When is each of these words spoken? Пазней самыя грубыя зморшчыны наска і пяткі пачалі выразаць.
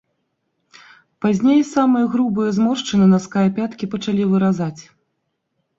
Пазней 1.25 1.61
самыя 1.73 2.09
грубыя 2.15 2.49
зморшчыны 2.57 3.05
наска 3.13 3.41
і 3.51 3.55
пяткі 3.61 3.85
пачалі 3.95 4.23
выразаць. 4.35 4.77